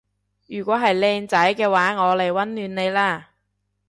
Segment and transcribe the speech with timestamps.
[0.47, 2.55] 如果係靚仔嘅話我嚟溫暖
[2.85, 3.29] 你啦